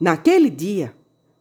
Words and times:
Naquele 0.00 0.48
dia, 0.48 0.94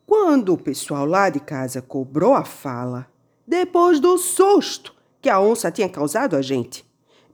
quando 0.05 0.53
o 0.53 0.57
pessoal 0.57 1.05
lá 1.05 1.29
de 1.29 1.39
casa 1.39 1.79
cobrou 1.81 2.33
a 2.33 2.43
fala, 2.43 3.07
depois 3.45 3.99
do 3.99 4.17
susto 4.17 4.95
que 5.21 5.29
a 5.29 5.39
onça 5.39 5.71
tinha 5.71 5.87
causado 5.87 6.35
a 6.35 6.41
gente, 6.41 6.83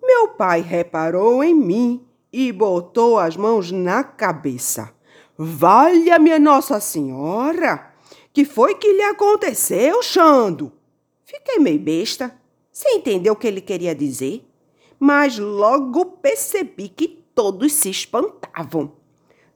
meu 0.02 0.30
pai 0.30 0.60
reparou 0.60 1.42
em 1.42 1.54
mim 1.54 2.06
e 2.32 2.52
botou 2.52 3.18
as 3.18 3.38
mãos 3.38 3.72
na 3.72 4.04
cabeça. 4.04 4.94
Valha 5.38 6.20
minha 6.20 6.40
Nossa 6.40 6.80
Senhora! 6.80 7.94
Que 8.34 8.44
foi 8.44 8.76
que 8.76 8.92
lhe 8.92 9.04
aconteceu, 9.04 10.02
Xando? 10.02 10.72
Fiquei 11.24 11.60
meio 11.60 11.80
besta, 11.80 12.36
sem 12.72 12.98
entender 12.98 13.30
o 13.30 13.36
que 13.36 13.48
ele 13.48 13.62
queria 13.62 13.94
dizer, 13.96 14.44
mas 15.00 15.38
logo 15.38 16.06
percebi 16.06 16.90
que 16.90 17.08
todos 17.34 17.72
se 17.72 17.90
espantavam. 17.90 19.03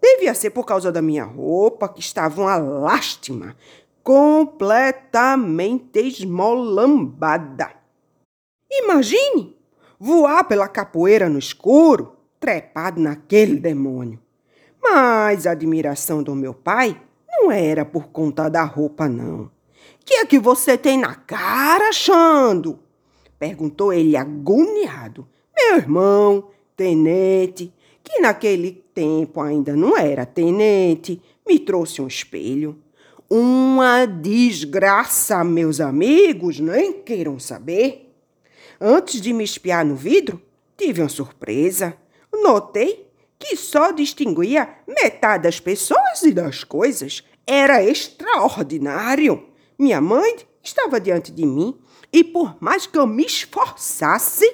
Devia 0.09 0.33
ser 0.33 0.51
por 0.51 0.65
causa 0.65 0.89
da 0.89 1.01
minha 1.01 1.25
roupa, 1.25 1.89
que 1.89 1.99
estava 1.99 2.41
uma 2.41 2.55
lástima, 2.55 3.57
completamente 4.01 5.99
esmolambada. 5.99 7.71
Imagine 8.71 9.53
voar 9.99 10.45
pela 10.45 10.69
capoeira 10.69 11.27
no 11.27 11.37
escuro, 11.37 12.15
trepado 12.39 13.01
naquele 13.01 13.59
demônio. 13.59 14.17
Mas 14.81 15.45
a 15.45 15.51
admiração 15.51 16.23
do 16.23 16.33
meu 16.33 16.53
pai 16.53 17.01
não 17.29 17.51
era 17.51 17.83
por 17.83 18.07
conta 18.07 18.49
da 18.49 18.63
roupa, 18.63 19.09
não. 19.09 19.51
Que 20.05 20.13
é 20.15 20.25
que 20.25 20.39
você 20.39 20.77
tem 20.77 20.97
na 20.97 21.15
cara, 21.15 21.91
Xando? 21.91 22.79
Perguntou 23.37 23.91
ele 23.91 24.15
agoniado. 24.15 25.27
Meu 25.53 25.75
irmão, 25.75 26.47
tenente, 26.77 27.73
que 28.01 28.21
naquele 28.21 28.86
tempo 28.97 29.39
ainda 29.39 29.75
não 29.75 29.95
era 29.95 30.25
tenente, 30.25 31.21
me 31.47 31.59
trouxe 31.59 32.01
um 32.01 32.07
espelho. 32.07 32.81
Uma 33.29 34.07
desgraça, 34.07 35.43
meus 35.43 35.79
amigos, 35.79 36.59
nem 36.59 36.93
queiram 36.93 37.37
saber. 37.37 38.11
Antes 38.81 39.21
de 39.21 39.33
me 39.33 39.43
espiar 39.43 39.85
no 39.85 39.95
vidro, 39.95 40.41
tive 40.75 41.03
uma 41.03 41.09
surpresa. 41.09 41.95
Notei 42.33 43.07
que 43.37 43.55
só 43.55 43.91
distinguia 43.91 44.67
metade 44.87 45.43
das 45.43 45.59
pessoas 45.59 46.23
e 46.23 46.31
das 46.31 46.63
coisas. 46.63 47.23
Era 47.45 47.83
extraordinário. 47.83 49.43
Minha 49.77 50.01
mãe 50.01 50.37
estava 50.63 50.99
diante 50.99 51.31
de 51.31 51.45
mim 51.45 51.77
e, 52.11 52.23
por 52.23 52.57
mais 52.59 52.87
que 52.87 52.97
eu 52.97 53.05
me 53.05 53.23
esforçasse, 53.23 54.51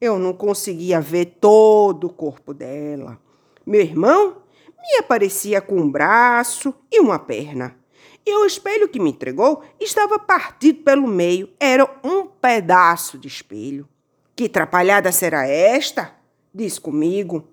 eu 0.00 0.18
não 0.18 0.32
conseguia 0.32 1.00
ver 1.00 1.36
todo 1.40 2.08
o 2.08 2.12
corpo 2.12 2.52
dela. 2.52 3.24
Meu 3.66 3.80
irmão 3.80 4.36
me 4.78 4.98
aparecia 5.00 5.60
com 5.60 5.80
um 5.80 5.90
braço 5.90 6.72
e 6.90 7.00
uma 7.00 7.18
perna. 7.18 7.76
E 8.24 8.32
o 8.36 8.46
espelho 8.46 8.88
que 8.88 9.00
me 9.00 9.10
entregou 9.10 9.64
estava 9.80 10.18
partido 10.18 10.84
pelo 10.84 11.08
meio. 11.08 11.48
Era 11.58 11.88
um 12.04 12.26
pedaço 12.26 13.18
de 13.18 13.26
espelho. 13.26 13.88
Que 14.36 14.44
atrapalhada 14.44 15.10
será 15.10 15.46
esta? 15.48 16.14
Diz 16.54 16.78
comigo. 16.78 17.48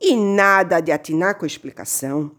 E 0.00 0.16
nada 0.16 0.80
de 0.80 0.92
atinar 0.92 1.36
com 1.36 1.44
a 1.44 1.48
explicação. 1.48 2.30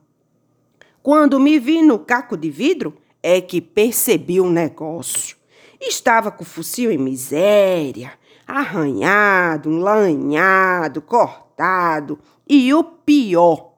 Quando 1.03 1.39
me 1.39 1.59
vi 1.59 1.81
no 1.81 1.99
caco 1.99 2.37
de 2.37 2.49
vidro, 2.49 2.97
é 3.23 3.41
que 3.41 3.59
percebi 3.59 4.39
o 4.39 4.45
um 4.45 4.49
negócio. 4.49 5.37
Estava 5.79 6.31
com 6.31 6.43
o 6.43 6.45
focinho 6.45 6.91
em 6.91 6.97
miséria, 6.97 8.13
arranhado, 8.45 9.69
lanhado, 9.69 11.01
cortado, 11.01 12.19
e 12.49 12.73
o 12.73 12.83
pior 12.83 13.73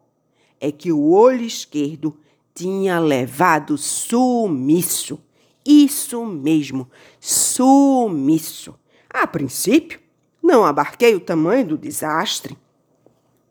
é 0.60 0.72
que 0.72 0.92
o 0.92 1.12
olho 1.12 1.44
esquerdo 1.44 2.18
tinha 2.54 3.00
levado 3.00 3.78
sumiço. 3.78 5.20
Isso 5.66 6.26
mesmo, 6.26 6.90
sumiço. 7.20 8.76
A 9.10 9.26
princípio, 9.26 10.00
não 10.42 10.66
abarquei 10.66 11.16
o 11.16 11.20
tamanho 11.20 11.68
do 11.68 11.78
desastre, 11.78 12.58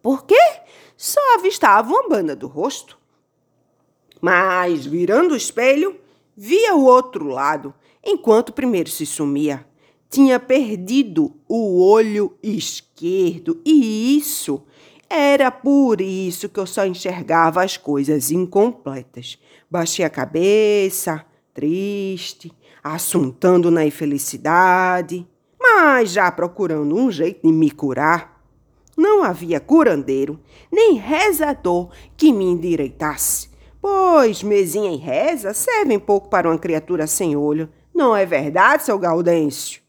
porque 0.02 0.38
só 0.96 1.20
avistava 1.36 1.88
uma 1.88 2.08
banda 2.08 2.34
do 2.34 2.46
rosto. 2.46 2.98
Mas, 4.20 4.84
virando 4.84 5.32
o 5.32 5.36
espelho, 5.36 5.96
via 6.36 6.74
o 6.74 6.84
outro 6.84 7.28
lado, 7.28 7.72
enquanto 8.04 8.50
o 8.50 8.54
primeiro 8.54 8.90
se 8.90 9.06
sumia. 9.06 9.66
Tinha 10.10 10.40
perdido 10.40 11.34
o 11.46 11.80
olho 11.82 12.36
esquerdo, 12.42 13.60
e 13.64 14.16
isso 14.16 14.64
era 15.10 15.50
por 15.50 16.00
isso 16.00 16.48
que 16.48 16.60
eu 16.60 16.66
só 16.66 16.84
enxergava 16.84 17.62
as 17.62 17.76
coisas 17.76 18.30
incompletas. 18.30 19.38
Baixei 19.70 20.04
a 20.04 20.10
cabeça, 20.10 21.24
triste, 21.54 22.52
assuntando 22.82 23.70
na 23.70 23.84
infelicidade, 23.84 25.26
mas 25.58 26.10
já 26.10 26.30
procurando 26.30 26.94
um 26.94 27.10
jeito 27.10 27.46
de 27.46 27.52
me 27.52 27.70
curar. 27.70 28.38
Não 28.96 29.22
havia 29.22 29.60
curandeiro, 29.60 30.40
nem 30.70 30.94
rezador 30.94 31.90
que 32.16 32.32
me 32.32 32.44
endireitasse, 32.44 33.48
pois 33.80 34.42
mesinha 34.42 34.90
e 34.90 34.96
reza 34.96 35.54
servem 35.54 35.98
pouco 35.98 36.28
para 36.28 36.48
uma 36.48 36.58
criatura 36.58 37.06
sem 37.06 37.36
olho. 37.36 37.68
Não 37.94 38.14
é 38.14 38.26
verdade, 38.26 38.84
seu 38.84 38.98
Gaudêncio? 38.98 39.80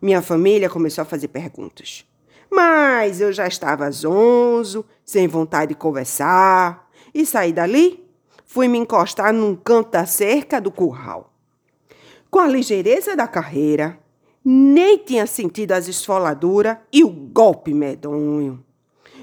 Minha 0.00 0.22
família 0.22 0.70
começou 0.70 1.02
a 1.02 1.04
fazer 1.04 1.28
perguntas. 1.28 2.04
Mas 2.54 3.18
eu 3.18 3.32
já 3.32 3.46
estava 3.46 3.90
zonzo, 3.90 4.84
sem 5.06 5.26
vontade 5.26 5.70
de 5.70 5.74
conversar, 5.74 6.86
e 7.14 7.24
saí 7.24 7.50
dali, 7.50 8.06
fui 8.44 8.68
me 8.68 8.76
encostar 8.76 9.32
num 9.32 9.56
canto 9.56 9.92
da 9.92 10.04
cerca 10.04 10.60
do 10.60 10.70
curral. 10.70 11.32
Com 12.30 12.40
a 12.40 12.46
ligeireza 12.46 13.16
da 13.16 13.26
carreira, 13.26 13.98
nem 14.44 14.98
tinha 14.98 15.26
sentido 15.26 15.72
as 15.72 15.88
esfoladuras 15.88 16.76
e 16.92 17.02
o 17.02 17.08
golpe 17.08 17.72
medonho. 17.72 18.62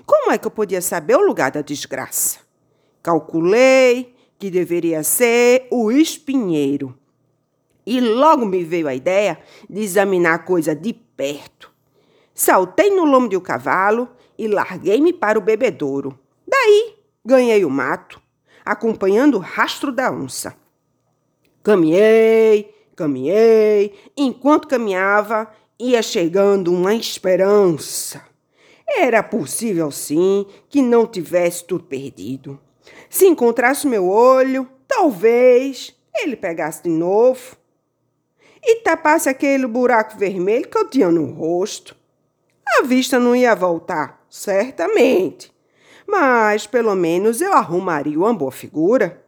Como 0.07 0.31
é 0.31 0.37
que 0.39 0.47
eu 0.47 0.51
podia 0.51 0.81
saber 0.81 1.15
o 1.15 1.25
lugar 1.25 1.51
da 1.51 1.61
desgraça? 1.61 2.39
Calculei 3.03 4.15
que 4.39 4.49
deveria 4.49 5.03
ser 5.03 5.67
o 5.69 5.91
espinheiro. 5.91 6.97
E 7.85 8.01
logo 8.01 8.43
me 8.43 8.63
veio 8.63 8.87
a 8.87 8.95
ideia 8.95 9.39
de 9.69 9.81
examinar 9.81 10.33
a 10.33 10.39
coisa 10.39 10.73
de 10.73 10.93
perto. 10.93 11.71
Saltei 12.39 12.89
no 12.89 13.03
lombo 13.03 13.27
de 13.27 13.35
um 13.35 13.41
cavalo 13.41 14.07
e 14.37 14.47
larguei-me 14.47 15.11
para 15.11 15.37
o 15.37 15.41
bebedouro. 15.41 16.17
Daí 16.47 16.95
ganhei 17.25 17.65
o 17.65 17.69
mato, 17.69 18.21
acompanhando 18.63 19.35
o 19.35 19.41
rastro 19.41 19.91
da 19.91 20.09
onça. 20.09 20.55
Caminhei, 21.61 22.73
caminhei, 22.95 23.93
enquanto 24.15 24.69
caminhava, 24.69 25.51
ia 25.77 26.01
chegando 26.01 26.71
uma 26.71 26.95
esperança. 26.95 28.23
Era 28.87 29.21
possível, 29.21 29.91
sim, 29.91 30.45
que 30.69 30.81
não 30.81 31.05
tivesse 31.05 31.65
tudo 31.65 31.83
perdido. 31.83 32.57
Se 33.09 33.27
encontrasse 33.27 33.85
meu 33.85 34.07
olho, 34.07 34.65
talvez 34.87 35.93
ele 36.15 36.37
pegasse 36.37 36.83
de 36.83 36.89
novo 36.89 37.57
e 38.63 38.77
tapasse 38.77 39.27
aquele 39.27 39.67
buraco 39.67 40.17
vermelho 40.17 40.69
que 40.69 40.77
eu 40.77 40.89
tinha 40.89 41.11
no 41.11 41.25
rosto. 41.25 41.98
A 42.77 42.83
vista 42.83 43.19
não 43.19 43.35
ia 43.35 43.55
voltar, 43.55 44.23
certamente. 44.29 45.51
Mas 46.07 46.67
pelo 46.67 46.95
menos 46.95 47.41
eu 47.41 47.53
arrumaria 47.53 48.17
uma 48.17 48.33
boa 48.33 48.51
figura. 48.51 49.23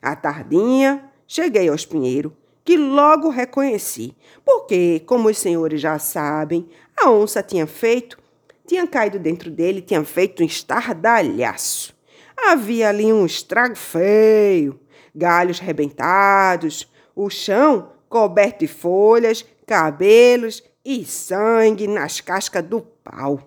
À 0.00 0.14
tardinha, 0.14 1.10
cheguei 1.26 1.68
ao 1.68 1.74
espinheiro, 1.74 2.36
que 2.64 2.76
logo 2.76 3.28
reconheci, 3.28 4.14
porque, 4.44 5.02
como 5.06 5.28
os 5.28 5.38
senhores 5.38 5.80
já 5.80 5.98
sabem, 5.98 6.68
a 6.96 7.10
onça 7.10 7.42
tinha 7.42 7.66
feito, 7.66 8.18
tinha 8.66 8.86
caído 8.86 9.18
dentro 9.18 9.50
dele, 9.50 9.82
tinha 9.82 10.02
feito 10.04 10.42
um 10.42 10.46
estardalhaço. 10.46 11.94
Havia 12.36 12.88
ali 12.88 13.12
um 13.12 13.26
estrago 13.26 13.76
feio, 13.76 14.78
galhos 15.14 15.58
rebentados, 15.58 16.90
o 17.14 17.28
chão 17.28 17.92
coberto 18.08 18.60
de 18.60 18.68
folhas, 18.68 19.44
cabelos 19.66 20.62
e 20.84 21.04
sangue 21.04 21.86
nas 21.86 22.20
cascas 22.20 22.64
do 22.64 22.80
pau. 22.80 23.40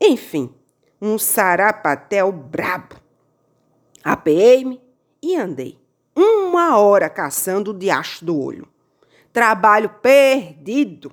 Enfim, 0.00 0.54
um 1.00 1.18
sarapatel 1.18 2.30
brabo. 2.30 2.96
Apeei-me 4.02 4.80
e 5.22 5.36
andei 5.36 5.80
uma 6.20 6.78
hora 6.78 7.08
caçando 7.08 7.70
o 7.70 7.78
diacho 7.78 8.24
do 8.24 8.38
olho. 8.38 8.68
Trabalho 9.32 9.88
perdido. 9.88 11.12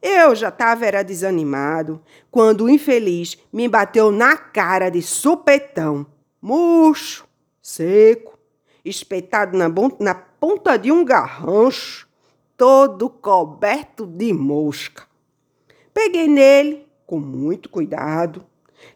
Eu 0.00 0.34
já 0.34 0.48
estava 0.48 0.86
era 0.86 1.02
desanimado 1.02 2.02
quando 2.30 2.64
o 2.64 2.70
infeliz 2.70 3.38
me 3.52 3.66
bateu 3.66 4.12
na 4.12 4.36
cara 4.36 4.90
de 4.90 5.02
supetão, 5.02 6.06
murcho, 6.40 7.26
seco, 7.60 8.38
espetado 8.84 9.56
na, 9.56 9.66
na 9.98 10.14
ponta 10.14 10.76
de 10.76 10.92
um 10.92 11.04
garrancho, 11.04 12.05
todo 12.56 13.10
coberto 13.10 14.06
de 14.06 14.32
mosca. 14.32 15.04
Peguei 15.92 16.28
nele 16.28 16.86
com 17.06 17.20
muito 17.20 17.68
cuidado, 17.68 18.44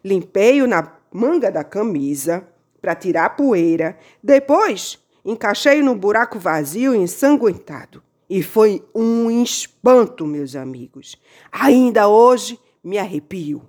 limpei-o 0.03 0.67
na 0.67 0.91
manga 1.11 1.51
da 1.51 1.63
camisa 1.63 2.47
para 2.81 2.95
tirar 2.95 3.25
a 3.25 3.29
poeira, 3.29 3.97
depois 4.21 4.99
encaixei-o 5.23 5.85
no 5.85 5.95
buraco 5.95 6.39
vazio 6.39 6.95
ensanguentado. 6.95 8.01
E 8.29 8.41
foi 8.41 8.83
um 8.95 9.29
espanto, 9.29 10.25
meus 10.25 10.55
amigos. 10.55 11.17
Ainda 11.51 12.07
hoje 12.07 12.57
me 12.83 12.97
arrepio. 12.97 13.61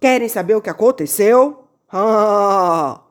Querem 0.00 0.28
saber 0.28 0.56
o 0.56 0.62
que 0.62 0.70
aconteceu? 0.70 1.58
Ah! 1.94 3.02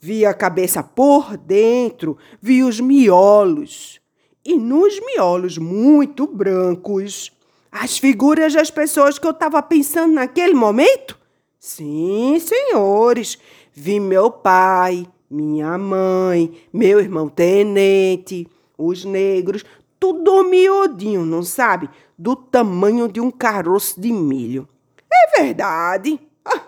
Vi 0.00 0.24
a 0.24 0.32
cabeça 0.32 0.82
por 0.82 1.36
dentro, 1.36 2.16
vi 2.40 2.64
os 2.64 2.80
miolos. 2.80 4.01
E 4.44 4.56
nos 4.56 4.98
miolos 5.00 5.56
muito 5.56 6.26
brancos, 6.26 7.30
as 7.70 7.96
figuras 7.96 8.52
das 8.52 8.70
pessoas 8.70 9.18
que 9.18 9.26
eu 9.26 9.30
estava 9.30 9.62
pensando 9.62 10.14
naquele 10.14 10.52
momento? 10.52 11.16
Sim, 11.60 12.40
senhores. 12.40 13.38
Vi 13.72 14.00
meu 14.00 14.30
pai, 14.30 15.06
minha 15.30 15.78
mãe, 15.78 16.60
meu 16.72 16.98
irmão 16.98 17.28
tenente, 17.28 18.48
os 18.76 19.04
negros, 19.04 19.64
tudo 19.98 20.42
miudinho, 20.42 21.24
não 21.24 21.44
sabe? 21.44 21.88
Do 22.18 22.34
tamanho 22.34 23.06
de 23.06 23.20
um 23.20 23.30
caroço 23.30 24.00
de 24.00 24.12
milho. 24.12 24.68
É 25.10 25.40
verdade. 25.40 26.18
Ah. 26.44 26.62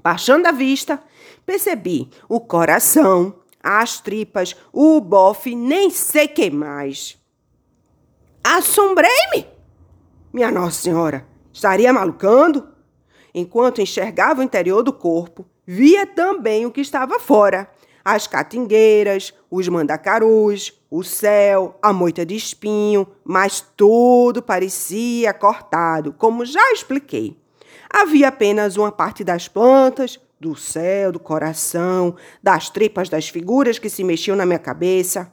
Baixando 0.00 0.46
a 0.46 0.52
vista, 0.52 1.02
percebi 1.44 2.08
o 2.28 2.38
coração, 2.38 3.34
as 3.62 4.00
tripas, 4.00 4.56
o 4.72 5.00
bofe, 5.00 5.54
nem 5.54 5.90
sei 5.90 6.28
que 6.28 6.50
mais. 6.50 7.18
Assombrei-me! 8.42 9.46
Minha 10.32 10.50
Nossa 10.50 10.82
Senhora, 10.82 11.26
estaria 11.52 11.92
malucando? 11.92 12.68
Enquanto 13.34 13.80
enxergava 13.80 14.40
o 14.40 14.44
interior 14.44 14.82
do 14.82 14.92
corpo, 14.92 15.46
via 15.66 16.06
também 16.06 16.64
o 16.64 16.70
que 16.70 16.80
estava 16.80 17.18
fora: 17.18 17.70
as 18.04 18.26
catingueiras, 18.26 19.34
os 19.50 19.68
mandacarus, 19.68 20.72
o 20.90 21.02
céu, 21.02 21.78
a 21.82 21.92
moita 21.92 22.24
de 22.24 22.34
espinho, 22.34 23.06
mas 23.24 23.60
tudo 23.76 24.42
parecia 24.42 25.34
cortado, 25.34 26.12
como 26.12 26.46
já 26.46 26.72
expliquei. 26.72 27.38
Havia 27.90 28.28
apenas 28.28 28.76
uma 28.76 28.92
parte 28.92 29.24
das 29.24 29.48
plantas, 29.48 30.18
do 30.40 30.54
céu, 30.54 31.12
do 31.12 31.18
coração, 31.18 32.16
das 32.42 32.70
tripas 32.70 33.08
das 33.08 33.28
figuras 33.28 33.78
que 33.78 33.90
se 33.90 34.04
mexiam 34.04 34.36
na 34.36 34.46
minha 34.46 34.58
cabeça. 34.58 35.32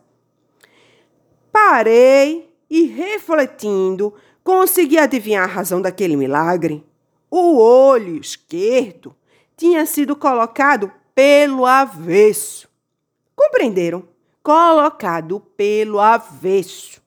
Parei 1.52 2.54
e, 2.70 2.86
refletindo, 2.86 4.14
consegui 4.44 4.98
adivinhar 4.98 5.44
a 5.44 5.52
razão 5.52 5.82
daquele 5.82 6.16
milagre. 6.16 6.84
O 7.30 7.58
olho 7.58 8.20
esquerdo 8.20 9.16
tinha 9.56 9.86
sido 9.86 10.16
colocado 10.16 10.92
pelo 11.14 11.66
avesso. 11.66 12.68
Compreenderam? 13.36 14.08
Colocado 14.44 15.40
pelo 15.40 16.00
avesso. 16.00 17.02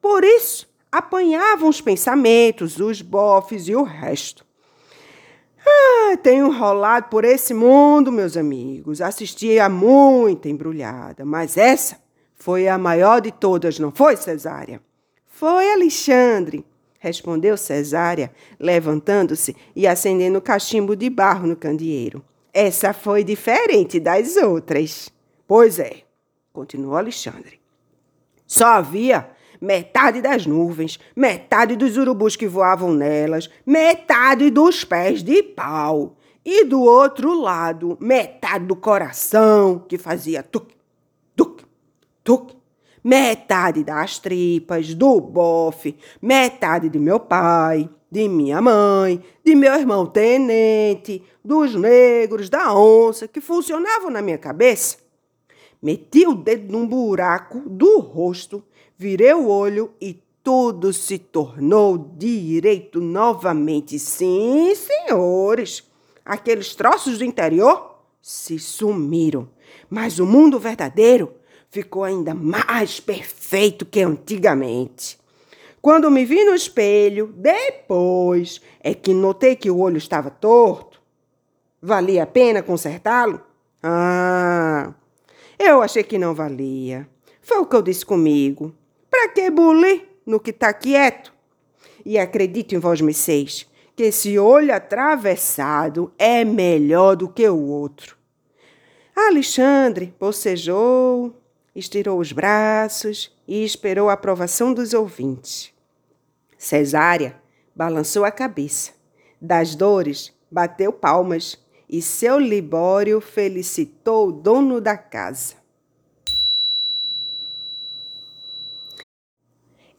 Por 0.00 0.24
isso, 0.24 0.68
apanhavam 0.90 1.68
os 1.68 1.80
pensamentos, 1.80 2.78
os 2.78 3.02
bofes 3.02 3.68
e 3.68 3.74
o 3.74 3.82
resto. 3.82 4.46
Ah, 5.66 6.16
tenho 6.16 6.50
rolado 6.50 7.08
por 7.08 7.24
esse 7.24 7.54
mundo, 7.54 8.10
meus 8.10 8.36
amigos. 8.36 9.00
Assisti 9.00 9.58
a 9.58 9.68
muita 9.68 10.48
embrulhada, 10.48 11.24
mas 11.24 11.56
essa 11.56 11.98
foi 12.34 12.68
a 12.68 12.78
maior 12.78 13.20
de 13.20 13.30
todas, 13.30 13.78
não 13.78 13.90
foi, 13.90 14.16
Cesária? 14.16 14.80
Foi, 15.26 15.70
Alexandre, 15.72 16.64
respondeu 16.98 17.56
Cesária, 17.56 18.32
levantando-se 18.58 19.56
e 19.74 19.86
acendendo 19.86 20.38
o 20.38 20.42
cachimbo 20.42 20.96
de 20.96 21.08
barro 21.08 21.46
no 21.46 21.56
candeeiro. 21.56 22.24
Essa 22.52 22.92
foi 22.92 23.22
diferente 23.22 24.00
das 24.00 24.36
outras. 24.36 25.10
Pois 25.46 25.78
é, 25.78 26.02
continuou 26.52 26.96
Alexandre. 26.96 27.60
Só 28.46 28.66
havia 28.66 29.30
metade 29.60 30.22
das 30.22 30.46
nuvens, 30.46 30.98
metade 31.14 31.76
dos 31.76 31.96
urubus 31.96 32.36
que 32.36 32.48
voavam 32.48 32.92
nelas, 32.92 33.50
metade 33.66 34.50
dos 34.50 34.84
pés 34.84 35.22
de 35.22 35.42
pau. 35.42 36.16
E 36.44 36.64
do 36.64 36.80
outro 36.80 37.38
lado, 37.38 37.98
metade 38.00 38.64
do 38.64 38.74
coração 38.74 39.84
que 39.86 39.98
fazia 39.98 40.42
tuc, 40.42 40.68
tuc, 41.36 41.62
tuc 42.24 42.60
metade 43.02 43.82
das 43.82 44.18
tripas, 44.18 44.94
do 44.94 45.20
bofe, 45.20 45.96
metade 46.20 46.88
de 46.88 46.98
meu 46.98 47.18
pai, 47.18 47.88
de 48.10 48.28
minha 48.28 48.60
mãe, 48.60 49.22
de 49.44 49.54
meu 49.54 49.74
irmão 49.74 50.06
tenente, 50.06 51.22
dos 51.44 51.74
negros, 51.74 52.48
da 52.48 52.74
onça, 52.74 53.26
que 53.26 53.40
funcionavam 53.40 54.10
na 54.10 54.20
minha 54.20 54.38
cabeça. 54.38 54.98
Meti 55.82 56.26
o 56.26 56.34
dedo 56.34 56.72
num 56.72 56.86
buraco 56.86 57.60
do 57.60 58.00
rosto, 58.00 58.62
virei 59.00 59.32
o 59.32 59.48
olho 59.48 59.94
e 59.98 60.22
tudo 60.44 60.92
se 60.92 61.16
tornou 61.18 61.96
direito 62.18 63.00
novamente. 63.00 63.98
Sim, 63.98 64.74
senhores, 64.74 65.90
aqueles 66.22 66.74
troços 66.74 67.16
do 67.16 67.24
interior 67.24 67.98
se 68.20 68.58
sumiram, 68.58 69.48
mas 69.88 70.18
o 70.18 70.26
mundo 70.26 70.58
verdadeiro 70.58 71.32
ficou 71.70 72.04
ainda 72.04 72.34
mais 72.34 73.00
perfeito 73.00 73.86
que 73.86 74.02
antigamente. 74.02 75.18
Quando 75.80 76.10
me 76.10 76.26
vi 76.26 76.44
no 76.44 76.54
espelho, 76.54 77.32
depois 77.34 78.60
é 78.80 78.92
que 78.92 79.14
notei 79.14 79.56
que 79.56 79.70
o 79.70 79.78
olho 79.78 79.96
estava 79.96 80.28
torto. 80.28 81.00
Valia 81.80 82.24
a 82.24 82.26
pena 82.26 82.62
consertá-lo? 82.62 83.40
Ah, 83.82 84.92
eu 85.58 85.80
achei 85.80 86.02
que 86.02 86.18
não 86.18 86.34
valia. 86.34 87.08
Foi 87.40 87.60
o 87.60 87.64
que 87.64 87.74
eu 87.74 87.80
disse 87.80 88.04
comigo. 88.04 88.74
Para 89.20 89.28
que 89.28 89.50
bulir 89.50 90.08
no 90.24 90.40
que 90.40 90.48
está 90.48 90.72
quieto? 90.72 91.30
E 92.06 92.18
acredito 92.18 92.74
em 92.74 92.78
vós, 92.78 93.00
seis, 93.14 93.66
que 93.94 94.04
esse 94.04 94.38
olho 94.38 94.74
atravessado 94.74 96.10
é 96.18 96.42
melhor 96.42 97.16
do 97.16 97.28
que 97.28 97.46
o 97.46 97.66
outro. 97.66 98.16
Alexandre 99.14 100.14
bocejou, 100.18 101.38
estirou 101.76 102.18
os 102.18 102.32
braços 102.32 103.30
e 103.46 103.62
esperou 103.62 104.08
a 104.08 104.14
aprovação 104.14 104.72
dos 104.72 104.94
ouvintes. 104.94 105.70
Cesária 106.56 107.36
balançou 107.76 108.24
a 108.24 108.30
cabeça. 108.30 108.92
Das 109.38 109.74
dores, 109.74 110.32
bateu 110.50 110.94
palmas 110.94 111.62
e 111.86 112.00
seu 112.00 112.38
Libório 112.38 113.20
felicitou 113.20 114.28
o 114.28 114.32
dono 114.32 114.80
da 114.80 114.96
casa. 114.96 115.59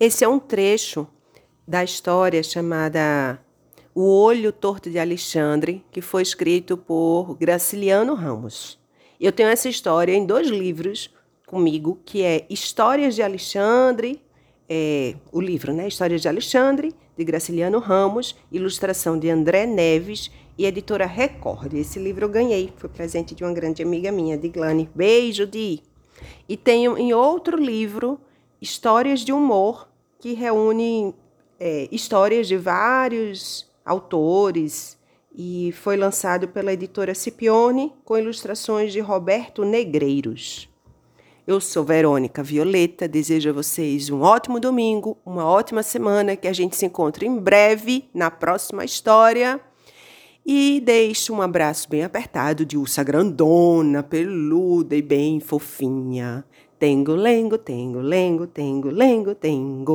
Esse 0.02 0.24
é 0.24 0.28
um 0.28 0.40
trecho 0.40 1.08
da 1.68 1.84
história 1.84 2.42
chamada 2.42 3.40
O 3.94 4.02
Olho 4.02 4.52
Torto 4.52 4.90
de 4.90 4.98
Alexandre, 4.98 5.86
que 5.92 6.02
foi 6.02 6.24
escrito 6.24 6.76
por 6.76 7.36
Graciliano 7.36 8.16
Ramos. 8.16 8.80
Eu 9.20 9.32
tenho 9.32 9.50
essa 9.50 9.70
história 9.70 10.12
em 10.12 10.26
dois 10.26 10.48
livros, 10.48 11.14
comigo, 11.46 12.00
que 12.04 12.24
é 12.24 12.48
Histórias 12.50 13.14
de 13.14 13.22
Alexandre, 13.22 14.20
é, 14.68 15.14
o 15.32 15.40
livro, 15.40 15.72
né? 15.72 15.88
Histórias 15.88 16.24
de 16.24 16.28
Alexandre, 16.28 16.96
de 17.16 17.24
Graciliano 17.24 17.78
Ramos, 17.78 18.36
ilustração 18.52 19.20
de 19.20 19.30
André 19.30 19.68
Neves 19.68 20.32
e 20.58 20.66
editora 20.66 21.06
Record. 21.06 21.76
Esse 21.76 22.00
livro 22.00 22.26
eu 22.26 22.30
ganhei, 22.30 22.74
foi 22.76 22.90
presente 22.90 23.36
de 23.36 23.44
uma 23.44 23.54
grande 23.54 23.84
amiga 23.84 24.12
minha, 24.12 24.36
de 24.36 24.50
Glane. 24.50 24.90
Beijo, 24.96 25.46
Di! 25.46 25.84
E 26.50 26.58
tenho 26.58 26.98
em 26.98 27.14
outro 27.14 27.56
livro, 27.56 28.20
Histórias 28.60 29.20
de 29.20 29.32
Humor, 29.32 29.91
que 30.22 30.34
reúne 30.34 31.16
é, 31.60 31.90
histórias 31.92 32.48
de 32.48 32.56
vários 32.56 33.68
autores 33.84 34.96
e 35.36 35.74
foi 35.82 35.98
lançado 35.98 36.48
pela 36.48 36.72
editora 36.72 37.16
Scipione 37.16 37.92
com 38.06 38.16
ilustrações 38.16 38.94
de 38.94 39.00
Roberto 39.00 39.66
Negreiros. 39.66 40.70
Eu 41.48 41.60
sou 41.60 41.84
Verônica 41.84 42.44
Violeta, 42.44 43.08
desejo 43.08 43.50
a 43.50 43.54
vocês 43.54 44.12
um 44.12 44.22
ótimo 44.22 44.60
domingo, 44.60 45.18
uma 45.26 45.44
ótima 45.44 45.82
semana, 45.82 46.36
que 46.36 46.48
a 46.48 46.54
gente 46.54 46.76
se 46.76 46.86
encontre 46.86 47.26
em 47.26 47.40
breve 47.40 48.08
na 48.14 48.30
próxima 48.30 48.86
história. 48.86 49.60
E 50.46 50.82
deixo 50.86 51.34
um 51.34 51.42
abraço 51.42 51.90
bem 51.90 52.04
apertado 52.04 52.64
de 52.64 52.78
ursa 52.78 53.04
grandona, 53.04 54.04
peluda 54.04 54.96
e 54.96 55.02
bem 55.02 55.40
fofinha. 55.40 56.46
Tengo, 56.82 57.16
lengo, 57.16 57.60
tengo, 57.60 58.02
lengo, 58.02 58.48
tengo, 58.48 58.90
lengo, 58.90 59.36
tengo. 59.36 59.94